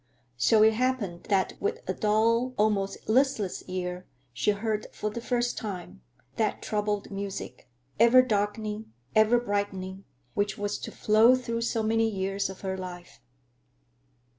So 0.37 0.63
it 0.63 0.73
happened 0.73 1.25
that 1.29 1.53
with 1.59 1.87
a 1.87 1.93
dull, 1.93 2.55
almost 2.57 3.07
listless 3.07 3.61
ear 3.67 4.07
she 4.33 4.49
heard 4.49 4.87
for 4.91 5.11
the 5.11 5.21
first 5.21 5.59
time 5.59 6.01
that 6.37 6.59
troubled 6.63 7.11
music, 7.11 7.69
ever 7.99 8.23
darkening, 8.23 8.93
ever 9.15 9.39
brightening, 9.39 10.05
which 10.33 10.57
was 10.57 10.79
to 10.79 10.91
flow 10.91 11.35
through 11.35 11.61
so 11.61 11.83
many 11.83 12.09
years 12.09 12.49
of 12.49 12.61
her 12.61 12.75
life. 12.75 13.19